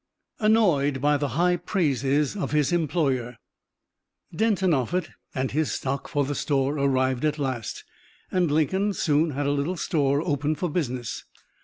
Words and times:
ANNOYED 0.39 0.99
BY 0.99 1.17
THE 1.17 1.27
HIGH 1.27 1.57
PRAISES 1.57 2.35
OF 2.35 2.53
HIS 2.53 2.73
EMPLOYER 2.73 3.37
Denton 4.35 4.73
Offutt 4.73 5.11
and 5.35 5.51
his 5.51 5.71
stock 5.73 6.07
for 6.07 6.25
the 6.25 6.33
store 6.33 6.75
arrived 6.79 7.23
at 7.23 7.37
last, 7.37 7.83
and 8.31 8.49
Lincoln 8.49 8.93
soon 8.93 9.29
had 9.33 9.45
a 9.45 9.51
little 9.51 9.77
store 9.77 10.23
opened 10.23 10.57
for 10.57 10.71
business. 10.71 11.23